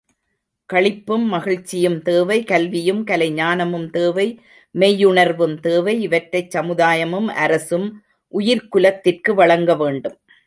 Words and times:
களிப்பும் 0.69 1.25
மகிழ்ச்சியும் 1.25 1.97
தேவை 2.01 2.43
கல்வியும் 2.43 3.03
கலைஞானமும் 3.03 3.89
தேவை 3.89 4.25
மெய்யுணர்வும் 4.75 5.55
தேவை 5.59 6.01
இவற்றைச் 6.01 6.51
சமுதாயமும் 6.57 7.27
அரசும் 7.43 7.87
உயிர்க்குலத்திற்கு 8.33 9.33
வழங்கவேண்டும். 9.33 10.17